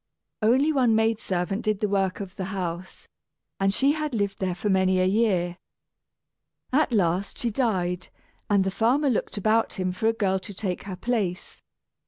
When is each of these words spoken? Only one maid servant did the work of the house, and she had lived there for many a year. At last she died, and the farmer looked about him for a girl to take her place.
Only 0.41 0.73
one 0.73 0.95
maid 0.95 1.19
servant 1.19 1.61
did 1.61 1.79
the 1.79 1.87
work 1.87 2.19
of 2.21 2.35
the 2.35 2.45
house, 2.45 3.07
and 3.59 3.71
she 3.71 3.91
had 3.91 4.15
lived 4.15 4.39
there 4.39 4.55
for 4.55 4.67
many 4.67 4.99
a 4.99 5.05
year. 5.05 5.57
At 6.73 6.91
last 6.91 7.37
she 7.37 7.51
died, 7.51 8.07
and 8.49 8.63
the 8.63 8.71
farmer 8.71 9.11
looked 9.11 9.37
about 9.37 9.73
him 9.73 9.91
for 9.91 10.07
a 10.07 10.13
girl 10.13 10.39
to 10.39 10.55
take 10.55 10.85
her 10.85 10.95
place. 10.95 11.61